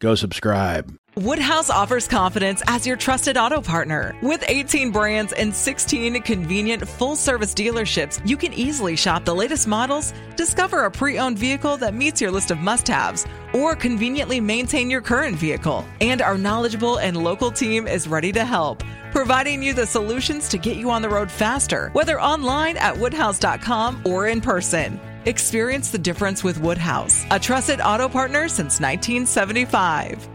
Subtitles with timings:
[0.00, 0.96] Go subscribe.
[1.16, 4.16] Woodhouse offers confidence as your trusted auto partner.
[4.22, 9.66] With 18 brands and 16 convenient full service dealerships, you can easily shop the latest
[9.66, 14.40] models, discover a pre owned vehicle that meets your list of must haves, or conveniently
[14.40, 15.84] maintain your current vehicle.
[16.00, 20.58] And our knowledgeable and local team is ready to help, providing you the solutions to
[20.58, 25.00] get you on the road faster, whether online at woodhouse.com or in person.
[25.24, 30.28] Experience the difference with Woodhouse, a trusted auto partner since 1975.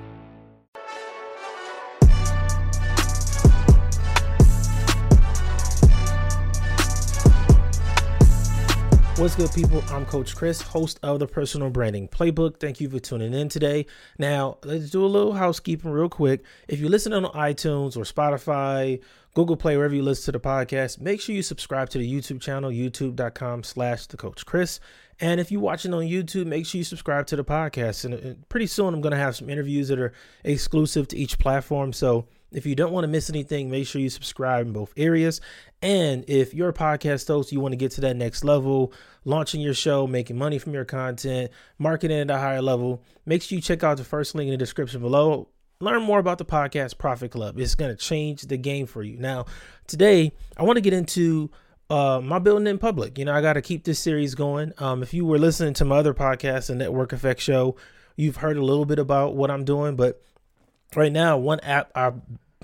[9.16, 9.82] What's good, people?
[9.90, 12.60] I'm Coach Chris, host of the Personal Branding Playbook.
[12.60, 13.86] Thank you for tuning in today.
[14.18, 16.44] Now, let's do a little housekeeping real quick.
[16.68, 19.02] If you listen on iTunes or Spotify,
[19.34, 22.40] Google Play, wherever you listen to the podcast, make sure you subscribe to the YouTube
[22.40, 24.80] channel, youtube.com slash the coach Chris.
[25.20, 28.06] And if you're watching on YouTube, make sure you subscribe to the podcast.
[28.06, 31.94] And pretty soon I'm going to have some interviews that are exclusive to each platform.
[31.94, 35.42] So if you don't want to miss anything, make sure you subscribe in both areas.
[35.82, 38.94] And if you're a podcast host, you want to get to that next level,
[39.26, 43.56] launching your show, making money from your content, marketing at a higher level, make sure
[43.56, 45.48] you check out the first link in the description below.
[45.84, 47.60] Learn more about the Podcast Profit Club.
[47.60, 49.18] It's going to change the game for you.
[49.18, 49.46] Now,
[49.86, 51.52] today, I want to get into
[51.90, 53.18] uh, my building in public.
[53.18, 54.72] You know, I got to keep this series going.
[54.78, 57.76] Um, if you were listening to my other podcast, the Network Effect Show,
[58.16, 59.98] you've heard a little bit about what I'm doing.
[59.98, 60.22] But
[60.96, 62.14] right now, one app I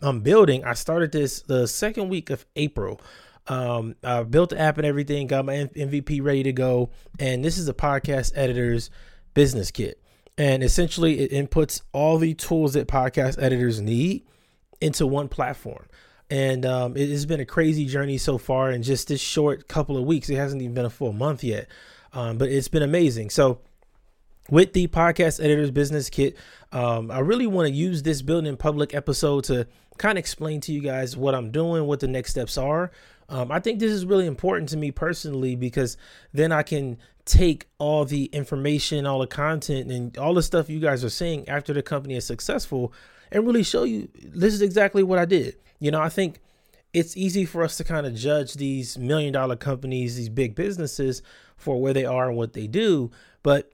[0.01, 0.63] I'm building.
[0.63, 3.01] I started this the second week of April.
[3.47, 7.57] Um, I built the app and everything, got my MVP ready to go, and this
[7.57, 8.91] is a podcast editor's
[9.33, 9.98] business kit.
[10.39, 14.25] And essentially, it inputs all the tools that podcast editors need
[14.79, 15.85] into one platform.
[16.29, 19.97] And um, it has been a crazy journey so far in just this short couple
[19.97, 20.29] of weeks.
[20.29, 21.67] It hasn't even been a full month yet,
[22.13, 23.31] um, but it's been amazing.
[23.31, 23.59] So
[24.49, 26.35] with the podcast editor's business kit
[26.71, 29.67] um, i really want to use this building public episode to
[29.97, 32.91] kind of explain to you guys what i'm doing what the next steps are
[33.29, 35.97] um, i think this is really important to me personally because
[36.33, 36.97] then i can
[37.29, 41.47] take all the information all the content and all the stuff you guys are seeing
[41.47, 42.91] after the company is successful
[43.31, 46.39] and really show you this is exactly what i did you know i think
[46.91, 51.21] it's easy for us to kind of judge these million dollar companies these big businesses
[51.55, 53.11] for where they are and what they do
[53.43, 53.71] but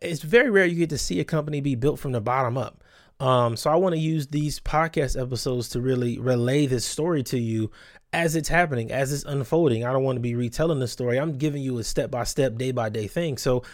[0.00, 2.82] it's very rare you get to see a company be built from the bottom up.
[3.20, 7.38] Um, so I want to use these podcast episodes to really relay this story to
[7.38, 7.70] you
[8.12, 9.84] as it's happening, as it's unfolding.
[9.84, 11.18] I don't want to be retelling the story.
[11.18, 13.36] I'm giving you a step by step, day by day thing.
[13.36, 13.64] So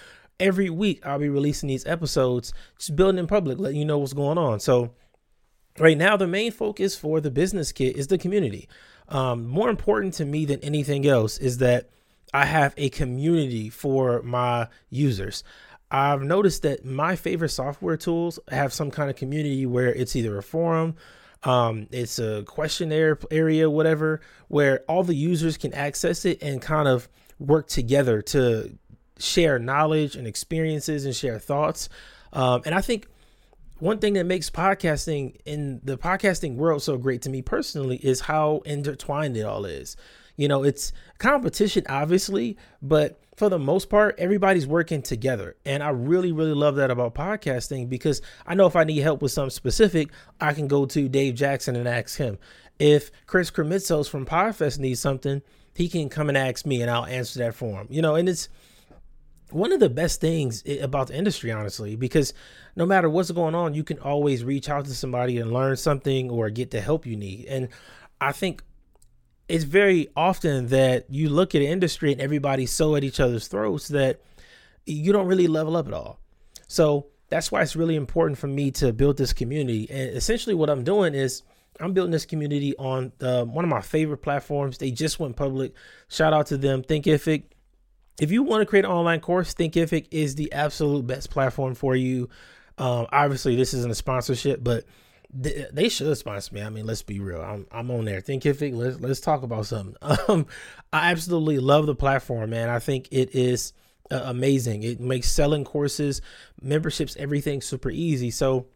[0.40, 4.12] every week I'll be releasing these episodes, just building in public, letting you know what's
[4.14, 4.60] going on.
[4.60, 4.92] So
[5.78, 8.68] right now, the main focus for the business kit is the community.
[9.08, 11.90] Um, more important to me than anything else is that
[12.32, 15.44] I have a community for my users.
[15.94, 20.36] I've noticed that my favorite software tools have some kind of community where it's either
[20.36, 20.96] a forum,
[21.44, 26.88] um, it's a questionnaire area, whatever, where all the users can access it and kind
[26.88, 28.76] of work together to
[29.20, 31.88] share knowledge and experiences and share thoughts.
[32.32, 33.06] Um, and I think
[33.78, 38.20] one thing that makes podcasting in the podcasting world so great to me personally is
[38.20, 39.96] how intertwined it all is.
[40.36, 45.56] You know, it's competition, obviously, but for the most part, everybody's working together.
[45.64, 49.22] And I really, really love that about podcasting because I know if I need help
[49.22, 50.10] with something specific,
[50.40, 52.38] I can go to Dave Jackson and ask him.
[52.78, 55.42] If Chris Krimitsos from Podfest needs something,
[55.74, 57.88] he can come and ask me and I'll answer that for him.
[57.90, 58.48] You know, and it's
[59.50, 62.32] one of the best things about the industry, honestly, because
[62.76, 66.30] no matter what's going on, you can always reach out to somebody and learn something
[66.30, 67.46] or get the help you need.
[67.46, 67.68] And
[68.20, 68.62] I think
[69.48, 73.46] it's very often that you look at an industry and everybody's so at each other's
[73.46, 74.20] throats that
[74.86, 76.18] you don't really level up at all.
[76.66, 79.88] So that's why it's really important for me to build this community.
[79.90, 81.42] And essentially, what I'm doing is
[81.80, 84.78] I'm building this community on the, one of my favorite platforms.
[84.78, 85.74] They just went public.
[86.08, 87.44] Shout out to them, Thinkific.
[88.20, 91.96] If you want to create an online course, Thinkific is the absolute best platform for
[91.96, 92.28] you.
[92.78, 94.84] Um, obviously, this isn't a sponsorship, but
[95.32, 96.62] they, they should sponsor me.
[96.62, 97.40] I mean, let's be real.
[97.40, 98.20] I'm I'm on there.
[98.20, 98.74] Thinkific.
[98.74, 99.96] Let's let's talk about something.
[100.28, 100.46] Um,
[100.92, 102.68] I absolutely love the platform, man.
[102.68, 103.72] I think it is
[104.10, 104.84] uh, amazing.
[104.84, 106.22] It makes selling courses,
[106.62, 108.30] memberships, everything super easy.
[108.30, 108.66] So,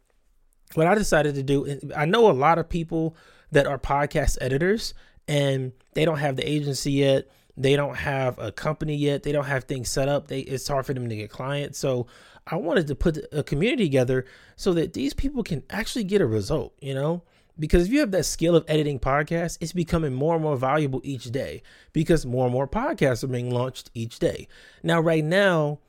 [0.74, 3.16] what I decided to do, I know a lot of people
[3.52, 4.94] that are podcast editors,
[5.26, 7.28] and they don't have the agency yet.
[7.58, 9.24] They don't have a company yet.
[9.24, 10.28] They don't have things set up.
[10.28, 11.78] They it's hard for them to get clients.
[11.78, 12.06] So
[12.46, 14.24] I wanted to put a community together
[14.56, 17.22] so that these people can actually get a result, you know?
[17.58, 21.00] Because if you have that skill of editing podcasts, it's becoming more and more valuable
[21.02, 21.62] each day
[21.92, 24.46] because more and more podcasts are being launched each day.
[24.84, 25.80] Now, right now,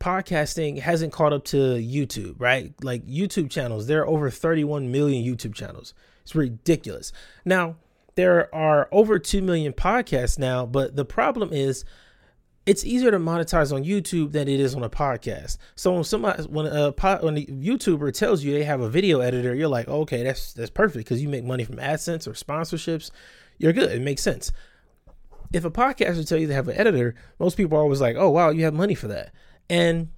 [0.00, 2.74] podcasting hasn't caught up to YouTube, right?
[2.82, 5.94] Like YouTube channels, there are over 31 million YouTube channels.
[6.22, 7.12] It's ridiculous.
[7.44, 7.76] Now,
[8.14, 11.84] there are over 2 million podcasts now, but the problem is
[12.64, 15.58] it's easier to monetize on YouTube than it is on a podcast.
[15.74, 19.54] So when somebody when a when a YouTuber tells you they have a video editor,
[19.54, 23.10] you're like, okay, that's that's perfect because you make money from AdSense or sponsorships.
[23.58, 23.90] You're good.
[23.90, 24.52] It makes sense.
[25.52, 28.30] If a podcaster tells you they have an editor, most people are always like, oh
[28.30, 29.34] wow, you have money for that.
[29.68, 30.10] And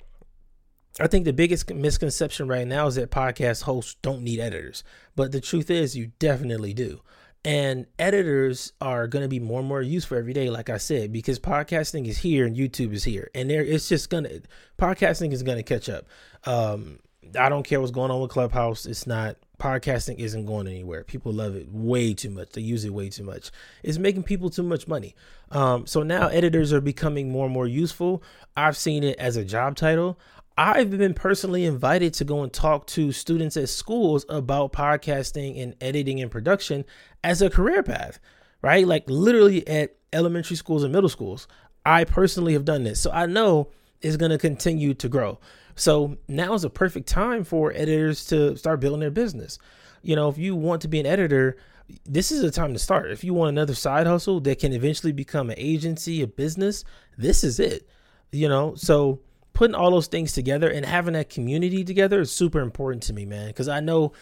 [1.01, 4.85] I think the biggest misconception right now is that podcast hosts don't need editors,
[5.17, 7.01] but the truth is you definitely do.
[7.45, 11.13] And editors are going to be more and more useful every day, like I said,
[11.13, 14.31] because podcasting is here and YouTube is here, and there it's just gonna
[14.79, 16.07] podcasting is gonna catch up.
[16.45, 17.01] Um,
[17.39, 21.05] I don't care what's going on with Clubhouse; it's not podcasting isn't going anywhere.
[21.05, 22.51] People love it way too much.
[22.51, 23.51] They use it way too much.
[23.83, 25.15] It's making people too much money.
[25.51, 28.23] Um, so now editors are becoming more and more useful.
[28.57, 30.19] I've seen it as a job title.
[30.57, 35.75] I've been personally invited to go and talk to students at schools about podcasting and
[35.81, 36.85] editing and production
[37.25, 38.21] as a career path,
[38.63, 38.87] right?
[38.87, 41.49] Like literally at elementary schools and middle schools.
[41.85, 43.01] I personally have done this.
[43.01, 43.71] So I know
[44.01, 45.41] it's going to continue to grow.
[45.75, 49.59] So now is a perfect time for editors to start building their business.
[50.03, 51.57] You know, if you want to be an editor,
[52.05, 53.11] this is a time to start.
[53.11, 56.85] If you want another side hustle that can eventually become an agency, a business,
[57.19, 57.89] this is it.
[58.31, 59.21] You know, so
[59.55, 63.25] putting all those things together and having that community together is super important to me,
[63.25, 63.47] man.
[63.47, 64.13] Because I know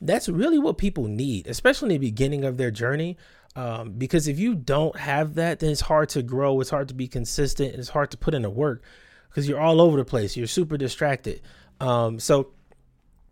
[0.00, 3.16] that's really what people need, especially in the beginning of their journey.
[3.56, 6.60] Um, because if you don't have that, then it's hard to grow.
[6.60, 7.74] It's hard to be consistent.
[7.76, 8.82] It's hard to put in the work
[9.28, 10.36] because you're all over the place.
[10.36, 11.40] You're super distracted.
[11.80, 12.50] Um, so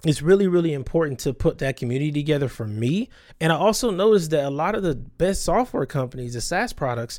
[0.04, 3.08] it's really, really important to put that community together for me.
[3.40, 7.18] And I also noticed that a lot of the best software companies, the SaaS products,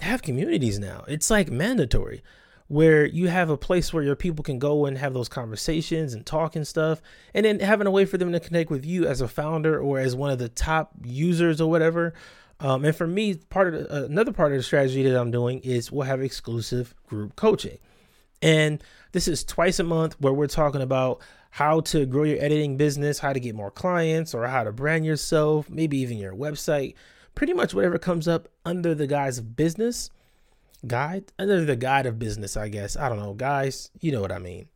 [0.00, 1.04] have communities now.
[1.08, 2.22] It's like mandatory
[2.70, 6.24] where you have a place where your people can go and have those conversations and
[6.24, 7.02] talk and stuff
[7.34, 9.98] and then having a way for them to connect with you as a founder or
[9.98, 12.14] as one of the top users or whatever.
[12.60, 15.32] Um, and for me part of the, uh, another part of the strategy that i'm
[15.32, 17.78] doing is we'll have exclusive group coaching.
[18.40, 18.80] And
[19.10, 21.20] this is twice a month where we're talking about
[21.50, 25.04] how to grow your editing business how to get more clients or how to brand
[25.04, 26.94] yourself maybe even your website
[27.34, 30.08] pretty much whatever comes up under the guise of business
[30.86, 32.96] guide under the guide of business i guess.
[32.96, 34.68] I don't know guys you know what i mean.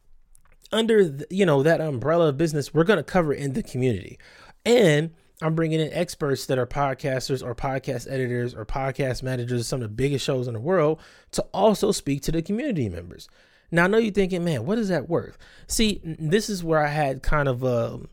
[0.72, 4.18] Under the, you know that umbrella of business we're going to cover in the community.
[4.64, 5.10] And
[5.42, 9.82] i'm bringing in experts that are podcasters or podcast editors or podcast managers of some
[9.82, 11.00] of the biggest shows in the world
[11.32, 13.28] to also speak to the community members.
[13.70, 15.38] Now i know you're thinking man what is that worth?
[15.66, 18.08] See this is where i had kind of a um,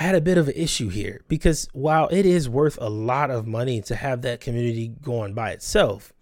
[0.00, 3.46] had a bit of an issue here because while it is worth a lot of
[3.46, 6.12] money to have that community going by itself,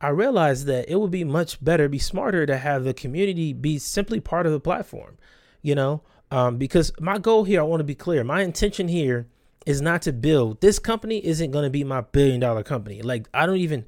[0.00, 3.78] I realized that it would be much better, be smarter to have the community be
[3.78, 5.16] simply part of the platform,
[5.62, 8.22] you know, um, because my goal here, I want to be clear.
[8.24, 9.26] My intention here
[9.64, 13.02] is not to build this company isn't going to be my billion dollar company.
[13.02, 13.84] Like I don't even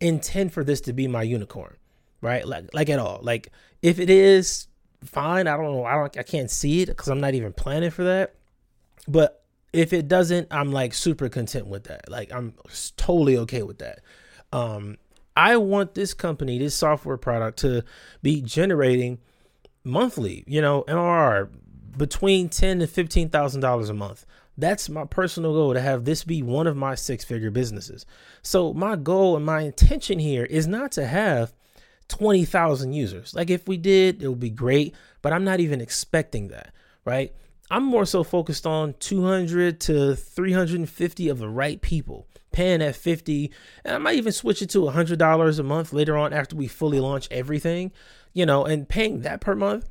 [0.00, 1.76] intend for this to be my unicorn,
[2.20, 2.46] right?
[2.46, 3.20] Like, like at all.
[3.22, 3.50] Like
[3.82, 4.68] if it is
[5.04, 5.84] fine, I don't know.
[5.84, 8.34] I don't, I can't see it cause I'm not even planning for that.
[9.08, 12.10] But if it doesn't, I'm like super content with that.
[12.10, 12.54] Like I'm
[12.96, 14.00] totally okay with that.
[14.52, 14.96] Um,
[15.36, 17.84] I want this company, this software product to
[18.22, 19.18] be generating
[19.84, 21.50] monthly, you know, MRR
[21.96, 24.24] between ten to fifteen thousand dollars a month.
[24.58, 28.06] That's my personal goal to have this be one of my six figure businesses.
[28.40, 31.52] So my goal and my intention here is not to have
[32.08, 33.34] 20,000 users.
[33.34, 36.72] Like if we did, it would be great, but I'm not even expecting that,
[37.04, 37.34] right?
[37.70, 43.52] I'm more so focused on 200 to 350 of the right people paying at 50
[43.84, 47.00] and I might even switch it to $100 a month later on after we fully
[47.00, 47.92] launch everything,
[48.32, 49.88] you know, and paying that per month.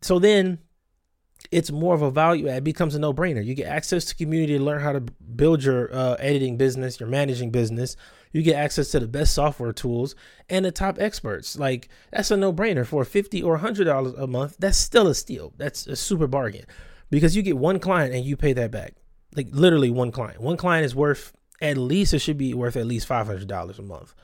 [0.00, 0.58] So then
[1.52, 3.44] it's more of a value add, becomes a no brainer.
[3.44, 7.08] You get access to community to learn how to build your uh, editing business, your
[7.08, 7.96] managing business.
[8.32, 10.16] You get access to the best software tools
[10.48, 11.56] and the top experts.
[11.56, 14.56] Like that's a no brainer for 50 or $100 a month.
[14.58, 15.52] That's still a steal.
[15.58, 16.64] That's a super bargain
[17.14, 18.94] because you get one client and you pay that back.
[19.36, 20.40] Like literally one client.
[20.40, 23.78] One client is worth at least it should be worth at least five hundred dollars
[23.78, 24.14] a month.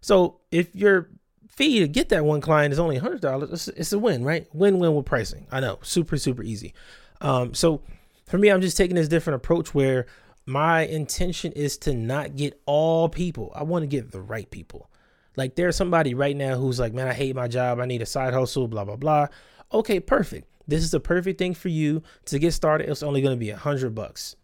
[0.00, 1.10] So if your
[1.48, 4.46] fee to get that one client is only hundred dollars, it's, a win, right?
[4.52, 5.46] Win win with pricing.
[5.50, 6.72] I know, super super easy.
[7.20, 7.82] Um, so
[8.26, 10.06] for me, I'm just taking this different approach where
[10.46, 13.52] my intention is to not get all people.
[13.56, 14.88] I want to get the right people.
[15.36, 17.80] Like there's somebody right now who's like, man, I hate my job.
[17.80, 19.26] I need a side hustle, blah, blah, blah.
[19.72, 20.48] Okay, perfect.
[20.66, 22.88] This is the perfect thing for you to get started.
[22.88, 24.36] It's only going to be a hundred bucks.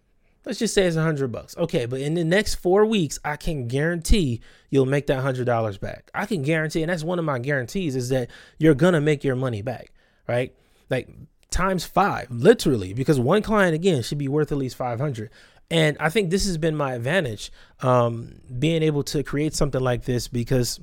[0.45, 1.57] Let's just say it's a hundred bucks.
[1.57, 5.79] Okay, but in the next four weeks, I can guarantee you'll make that hundred dollars
[5.79, 6.11] back.
[6.15, 9.37] I can guarantee, and that's one of my guarantees, is that you're gonna make your
[9.37, 9.93] money back,
[10.27, 10.53] right?
[10.91, 11.09] Like
[11.51, 15.31] times five, literally, because one client again should be worth at least five hundred.
[15.71, 20.05] And I think this has been my advantage, um, being able to create something like
[20.05, 20.81] this because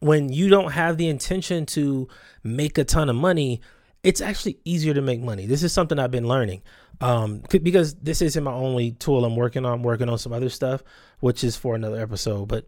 [0.00, 2.06] when you don't have the intention to
[2.44, 3.60] make a ton of money,
[4.02, 5.46] it's actually easier to make money.
[5.46, 6.62] This is something I've been learning
[7.00, 9.72] um, because this isn't my only tool I'm working on.
[9.72, 10.82] I'm working on some other stuff,
[11.20, 12.46] which is for another episode.
[12.46, 12.66] But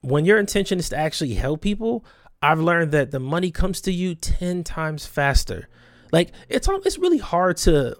[0.00, 2.04] when your intention is to actually help people,
[2.42, 5.68] I've learned that the money comes to you 10 times faster.
[6.12, 7.96] Like it's it's really hard to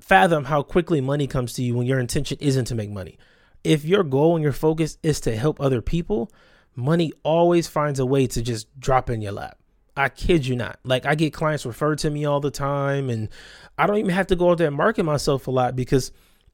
[0.00, 3.18] fathom how quickly money comes to you when your intention isn't to make money.
[3.62, 6.32] If your goal and your focus is to help other people,
[6.74, 9.59] money always finds a way to just drop in your lap.
[9.96, 10.78] I kid you not.
[10.84, 13.28] Like I get clients referred to me all the time and
[13.78, 16.12] I don't even have to go out there and market myself a lot because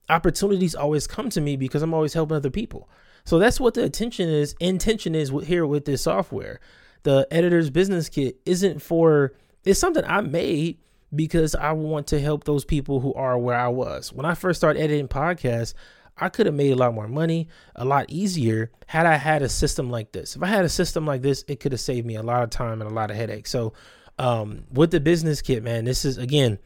[0.09, 2.89] opportunities always come to me because I'm always helping other people.
[3.25, 6.61] So that's what the attention is, intention is here with this software.
[7.03, 10.79] The editor's business kit isn't for it's something I made
[11.15, 14.13] because I want to help those people who are where I was.
[14.13, 15.75] When I first started editing podcasts,
[16.19, 19.49] I could have made a lot more money, a lot easier had I had a
[19.49, 20.37] system like this.
[20.37, 22.51] If I had a system like this, it could have saved me a lot of
[22.51, 23.51] time and a lot of headaches.
[23.51, 23.73] So,
[24.19, 26.59] um, with the business kit, man, this is again,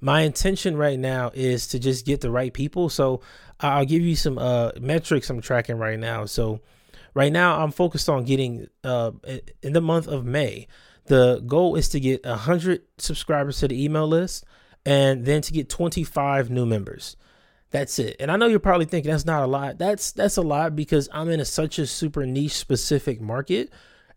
[0.00, 2.88] my intention right now is to just get the right people.
[2.88, 3.20] So,
[3.60, 6.24] I'll give you some uh, metrics I'm tracking right now.
[6.24, 6.60] So,
[7.14, 9.12] right now, I'm focused on getting uh,
[9.62, 10.66] in the month of May
[11.10, 14.44] the goal is to get 100 subscribers to the email list
[14.86, 17.16] and then to get 25 new members.
[17.70, 18.16] That's it.
[18.18, 19.78] And I know you're probably thinking that's not a lot.
[19.78, 23.72] That's that's a lot because I'm in a, such a super niche specific market.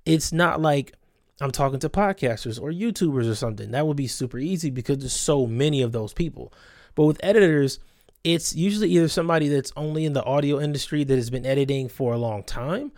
[0.05, 0.93] It's not like
[1.39, 3.71] I'm talking to podcasters or YouTubers or something.
[3.71, 6.51] That would be super easy because there's so many of those people.
[6.95, 7.79] But with editors,
[8.23, 12.13] it's usually either somebody that's only in the audio industry that has been editing for
[12.13, 12.91] a long time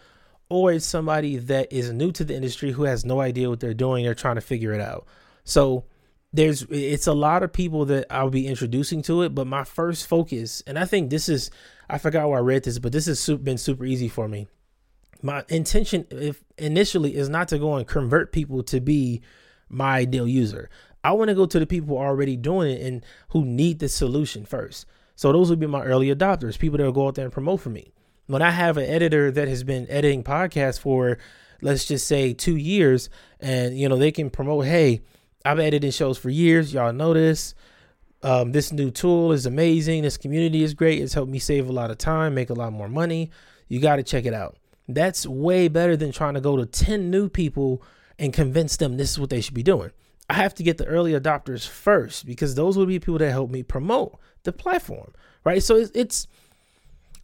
[0.49, 3.73] or it's somebody that is new to the industry who has no idea what they're
[3.73, 4.05] doing.
[4.05, 5.05] They're trying to figure it out.
[5.43, 5.85] So
[6.35, 10.07] there's it's a lot of people that I'll be introducing to it, but my first
[10.07, 11.49] focus, and I think this is
[11.89, 14.47] I forgot where I read this, but this has been super easy for me.
[15.21, 19.21] My intention, if initially, is not to go and convert people to be
[19.69, 20.69] my ideal user.
[21.03, 24.45] I want to go to the people already doing it and who need the solution
[24.45, 24.85] first.
[25.15, 27.61] So those would be my early adopters, people that will go out there and promote
[27.61, 27.93] for me
[28.27, 31.17] when I have an editor that has been editing podcasts for,
[31.61, 35.01] let's just say, two years, and you know they can promote, hey,
[35.45, 36.73] I've edited shows for years.
[36.73, 37.53] Y'all know this.
[38.23, 40.01] Um, this new tool is amazing.
[40.01, 40.99] This community is great.
[40.99, 43.29] It's helped me save a lot of time, make a lot more money.
[43.67, 44.57] You got to check it out.
[44.87, 47.83] That's way better than trying to go to 10 new people
[48.17, 49.91] and convince them this is what they should be doing.
[50.29, 53.51] I have to get the early adopters first because those will be people that help
[53.51, 55.61] me promote the platform, right?
[55.61, 56.27] So it's, it's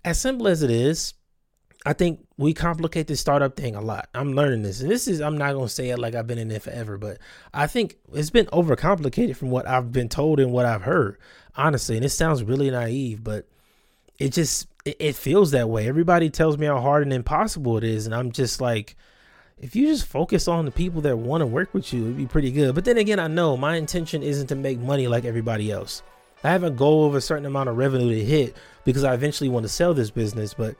[0.05, 1.15] as simple as it is,
[1.85, 4.07] I think we complicate the startup thing a lot.
[4.13, 4.81] I'm learning this.
[4.81, 6.97] And this is, I'm not going to say it like I've been in it forever,
[6.97, 7.17] but
[7.53, 11.17] I think it's been overcomplicated from what I've been told and what I've heard,
[11.55, 11.95] honestly.
[11.95, 13.47] And it sounds really naive, but
[14.19, 15.87] it just, it, it feels that way.
[15.87, 18.05] Everybody tells me how hard and impossible it is.
[18.05, 18.95] And I'm just like,
[19.59, 22.27] if you just focus on the people that want to work with you, it'd be
[22.27, 22.75] pretty good.
[22.75, 26.03] But then again, I know my intention isn't to make money like everybody else.
[26.43, 29.49] I have a goal of a certain amount of revenue to hit because I eventually
[29.49, 30.75] want to sell this business, but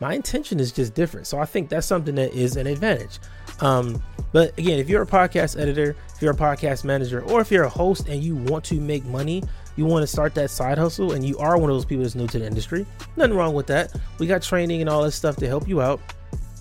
[0.00, 1.26] my intention is just different.
[1.26, 3.18] So I think that's something that is an advantage.
[3.60, 4.02] Um,
[4.32, 7.64] but again, if you're a podcast editor, if you're a podcast manager, or if you're
[7.64, 9.42] a host and you want to make money,
[9.76, 12.14] you want to start that side hustle, and you are one of those people that's
[12.14, 13.94] new to the industry, nothing wrong with that.
[14.18, 16.00] We got training and all this stuff to help you out.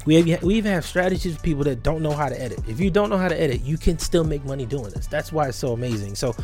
[0.06, 2.60] We, have, we even have strategies for people that don't know how to edit.
[2.68, 5.08] If you don't know how to edit, you can still make money doing this.
[5.08, 6.16] That's why it's so amazing.
[6.16, 6.36] So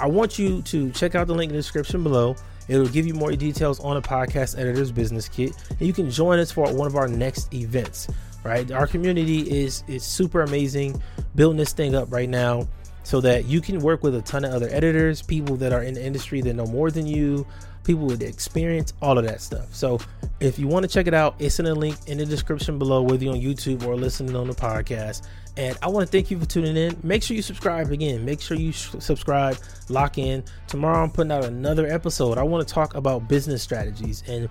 [0.00, 2.36] I want you to check out the link in the description below.
[2.68, 6.38] It'll give you more details on a podcast editor's business kit, and you can join
[6.38, 8.08] us for one of our next events.
[8.44, 11.00] Right, our community is is super amazing.
[11.36, 12.68] Building this thing up right now
[13.04, 15.94] so that you can work with a ton of other editors, people that are in
[15.94, 17.46] the industry that know more than you,
[17.84, 19.74] people with experience, all of that stuff.
[19.74, 19.98] So
[20.40, 23.02] if you want to check it out, it's in a link in the description below,
[23.02, 25.26] whether you're on YouTube or listening on the podcast.
[25.56, 26.96] And I want to thank you for tuning in.
[27.02, 28.24] Make sure you subscribe again.
[28.24, 30.42] Make sure you sh- subscribe, lock in.
[30.66, 32.38] Tomorrow I'm putting out another episode.
[32.38, 34.48] I want to talk about business strategies and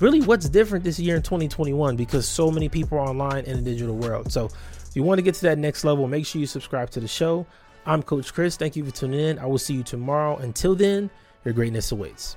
[0.00, 3.70] really what's different this year in 2021 because so many people are online in the
[3.70, 4.32] digital world.
[4.32, 7.00] So if you want to get to that next level, make sure you subscribe to
[7.00, 7.46] the show.
[7.86, 8.56] I'm Coach Chris.
[8.56, 9.38] Thank you for tuning in.
[9.38, 10.36] I will see you tomorrow.
[10.36, 11.10] Until then,
[11.44, 12.36] your greatness awaits.